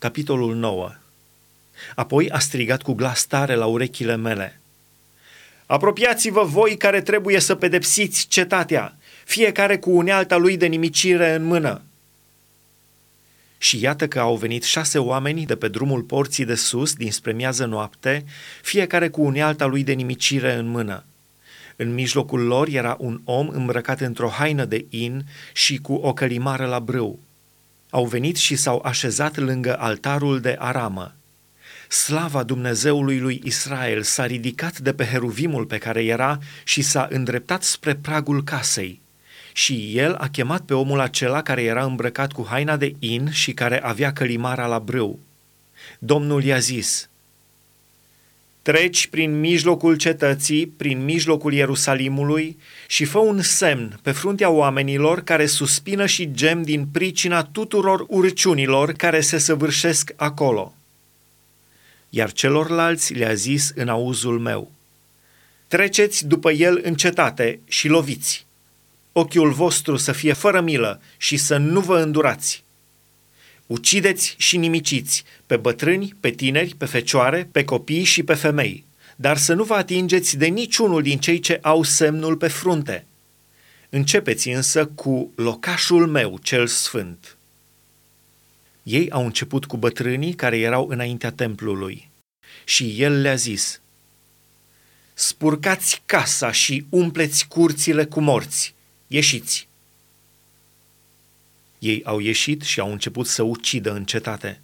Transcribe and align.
Capitolul 0.00 0.54
9 0.54 0.90
Apoi 1.94 2.30
a 2.30 2.38
strigat 2.38 2.82
cu 2.82 2.92
glas 2.92 3.24
tare 3.24 3.54
la 3.54 3.66
urechile 3.66 4.16
mele. 4.16 4.60
Apropiați-vă 5.66 6.42
voi 6.42 6.76
care 6.76 7.00
trebuie 7.00 7.40
să 7.40 7.54
pedepsiți 7.54 8.26
cetatea, 8.28 8.96
fiecare 9.24 9.78
cu 9.78 9.90
unealta 9.90 10.36
lui 10.36 10.56
de 10.56 10.66
nimicire 10.66 11.34
în 11.34 11.44
mână. 11.44 11.82
Și 13.58 13.80
iată 13.80 14.08
că 14.08 14.20
au 14.20 14.36
venit 14.36 14.62
șase 14.62 14.98
oameni 14.98 15.46
de 15.46 15.56
pe 15.56 15.68
drumul 15.68 16.02
porții 16.02 16.44
de 16.44 16.54
sus, 16.54 16.94
dinspre 16.94 17.32
miază 17.32 17.64
noapte, 17.64 18.24
fiecare 18.62 19.08
cu 19.08 19.22
unealta 19.22 19.66
lui 19.66 19.84
de 19.84 19.92
nimicire 19.92 20.54
în 20.54 20.66
mână. 20.66 21.04
În 21.76 21.94
mijlocul 21.94 22.40
lor 22.40 22.68
era 22.68 22.96
un 22.98 23.20
om 23.24 23.48
îmbrăcat 23.48 24.00
într-o 24.00 24.28
haină 24.28 24.64
de 24.64 24.86
in 24.88 25.24
și 25.52 25.78
cu 25.78 25.94
o 25.94 26.12
călimară 26.12 26.66
la 26.66 26.78
brâu 26.78 27.18
au 27.90 28.06
venit 28.06 28.36
și 28.36 28.56
s-au 28.56 28.82
așezat 28.84 29.36
lângă 29.36 29.78
altarul 29.78 30.40
de 30.40 30.56
aramă. 30.58 31.14
Slava 31.88 32.42
Dumnezeului 32.42 33.18
lui 33.18 33.40
Israel 33.44 34.02
s-a 34.02 34.26
ridicat 34.26 34.78
de 34.78 34.92
pe 34.92 35.04
heruvimul 35.04 35.64
pe 35.64 35.78
care 35.78 36.04
era 36.04 36.38
și 36.64 36.82
s-a 36.82 37.08
îndreptat 37.10 37.62
spre 37.62 37.94
pragul 37.94 38.44
casei. 38.44 39.00
Și 39.52 39.98
el 39.98 40.14
a 40.14 40.28
chemat 40.28 40.60
pe 40.60 40.74
omul 40.74 41.00
acela 41.00 41.42
care 41.42 41.62
era 41.62 41.84
îmbrăcat 41.84 42.32
cu 42.32 42.46
haina 42.48 42.76
de 42.76 42.94
in 42.98 43.30
și 43.30 43.52
care 43.52 43.82
avea 43.82 44.12
călimara 44.12 44.66
la 44.66 44.78
brâu. 44.78 45.18
Domnul 45.98 46.44
i-a 46.44 46.58
zis, 46.58 47.08
Treci 48.68 49.06
prin 49.06 49.40
mijlocul 49.40 49.96
cetății, 49.96 50.66
prin 50.66 51.04
mijlocul 51.04 51.52
Ierusalimului 51.52 52.58
și 52.86 53.04
fă 53.04 53.18
un 53.18 53.42
semn 53.42 53.98
pe 54.02 54.12
fruntea 54.12 54.50
oamenilor 54.50 55.20
care 55.20 55.46
suspină 55.46 56.06
și 56.06 56.32
gem 56.32 56.62
din 56.62 56.86
pricina 56.92 57.42
tuturor 57.42 58.04
urciunilor 58.08 58.92
care 58.92 59.20
se 59.20 59.38
săvârșesc 59.38 60.12
acolo. 60.16 60.74
Iar 62.08 62.32
celorlalți 62.32 63.14
le-a 63.14 63.34
zis 63.34 63.72
în 63.74 63.88
auzul 63.88 64.38
meu, 64.38 64.70
Treceți 65.68 66.26
după 66.26 66.52
el 66.52 66.80
în 66.82 66.94
cetate 66.94 67.60
și 67.68 67.88
loviți. 67.88 68.46
Ochiul 69.12 69.50
vostru 69.50 69.96
să 69.96 70.12
fie 70.12 70.32
fără 70.32 70.60
milă 70.60 71.00
și 71.16 71.36
să 71.36 71.56
nu 71.56 71.80
vă 71.80 71.98
îndurați 71.98 72.64
Ucideți 73.68 74.34
și 74.38 74.56
nimiciți 74.56 75.24
pe 75.46 75.56
bătrâni, 75.56 76.14
pe 76.20 76.30
tineri, 76.30 76.74
pe 76.74 76.84
fecioare, 76.84 77.48
pe 77.52 77.64
copii 77.64 78.04
și 78.04 78.22
pe 78.22 78.34
femei, 78.34 78.84
dar 79.16 79.36
să 79.36 79.54
nu 79.54 79.64
vă 79.64 79.74
atingeți 79.74 80.36
de 80.36 80.46
niciunul 80.46 81.02
din 81.02 81.18
cei 81.18 81.38
ce 81.38 81.58
au 81.62 81.82
semnul 81.82 82.36
pe 82.36 82.48
frunte. 82.48 83.06
Începeți 83.88 84.48
însă 84.48 84.86
cu 84.86 85.32
locașul 85.34 86.06
meu 86.06 86.38
cel 86.42 86.66
sfânt. 86.66 87.36
Ei 88.82 89.10
au 89.10 89.24
început 89.24 89.64
cu 89.64 89.76
bătrânii 89.76 90.34
care 90.34 90.58
erau 90.58 90.88
înaintea 90.88 91.32
templului 91.32 92.10
și 92.64 92.94
el 93.02 93.20
le-a 93.20 93.34
zis, 93.34 93.80
Spurcați 95.14 96.02
casa 96.06 96.52
și 96.52 96.86
umpleți 96.88 97.48
curțile 97.48 98.04
cu 98.04 98.20
morți, 98.20 98.74
ieșiți! 99.06 99.67
Ei 101.78 102.02
au 102.04 102.18
ieșit 102.18 102.62
și 102.62 102.80
au 102.80 102.90
început 102.90 103.26
să 103.26 103.42
ucidă 103.42 103.92
în 103.92 104.04
cetate. 104.04 104.60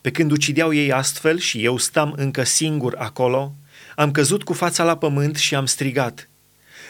Pe 0.00 0.10
când 0.10 0.30
ucideau 0.30 0.72
ei 0.72 0.92
astfel 0.92 1.38
și 1.38 1.64
eu 1.64 1.78
stam 1.78 2.14
încă 2.16 2.44
singur 2.44 2.94
acolo, 2.98 3.54
am 3.96 4.10
căzut 4.10 4.42
cu 4.42 4.52
fața 4.52 4.84
la 4.84 4.96
pământ 4.96 5.36
și 5.36 5.54
am 5.54 5.66
strigat. 5.66 6.28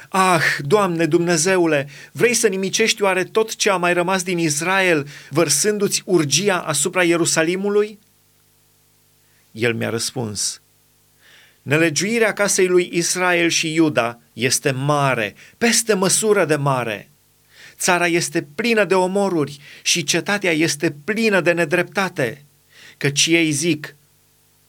Ah, 0.08 0.42
Doamne 0.58 1.06
Dumnezeule, 1.06 1.88
vrei 2.12 2.34
să 2.34 2.46
nimicești 2.46 3.02
oare 3.02 3.24
tot 3.24 3.56
ce 3.56 3.70
a 3.70 3.76
mai 3.76 3.92
rămas 3.92 4.22
din 4.22 4.38
Israel, 4.38 5.08
vărsându-ți 5.30 6.02
urgia 6.04 6.58
asupra 6.58 7.02
Ierusalimului? 7.02 7.98
El 9.50 9.74
mi-a 9.74 9.90
răspuns, 9.90 10.60
Nelegiuirea 11.62 12.32
casei 12.32 12.66
lui 12.66 12.90
Israel 12.92 13.48
și 13.48 13.74
Iuda 13.74 14.18
este 14.32 14.70
mare, 14.70 15.34
peste 15.58 15.94
măsură 15.94 16.44
de 16.44 16.56
mare. 16.56 17.10
Țara 17.78 18.06
este 18.06 18.42
plină 18.54 18.84
de 18.84 18.94
omoruri 18.94 19.60
și 19.82 20.04
cetatea 20.04 20.52
este 20.52 20.96
plină 21.04 21.40
de 21.40 21.52
nedreptate, 21.52 22.44
căci 22.96 23.26
ei 23.26 23.50
zic, 23.50 23.96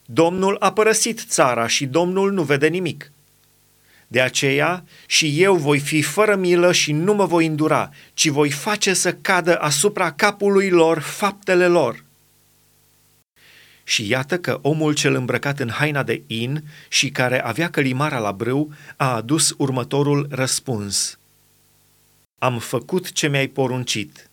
Domnul 0.04 0.56
a 0.58 0.72
părăsit 0.72 1.20
țara 1.20 1.66
și 1.66 1.86
Domnul 1.86 2.32
nu 2.32 2.42
vede 2.42 2.68
nimic. 2.68 3.12
De 4.06 4.20
aceea 4.20 4.84
și 5.06 5.42
eu 5.42 5.56
voi 5.56 5.78
fi 5.78 6.02
fără 6.02 6.36
milă 6.36 6.72
și 6.72 6.92
nu 6.92 7.14
mă 7.14 7.24
voi 7.26 7.46
îndura, 7.46 7.90
ci 8.14 8.28
voi 8.28 8.50
face 8.50 8.94
să 8.94 9.12
cadă 9.12 9.56
asupra 9.56 10.12
capului 10.12 10.70
lor 10.70 10.98
faptele 10.98 11.66
lor. 11.66 12.04
Și 13.84 14.08
iată 14.08 14.38
că 14.38 14.58
omul 14.62 14.94
cel 14.94 15.14
îmbrăcat 15.14 15.60
în 15.60 15.70
haina 15.70 16.02
de 16.02 16.22
in 16.26 16.62
și 16.88 17.10
care 17.10 17.42
avea 17.42 17.70
călimara 17.70 18.18
la 18.18 18.32
brâu 18.32 18.72
a 18.96 19.14
adus 19.14 19.54
următorul 19.56 20.26
răspuns– 20.30 21.18
am 22.38 22.58
făcut 22.58 23.12
ce 23.12 23.28
mi-ai 23.28 23.46
poruncit. 23.46 24.27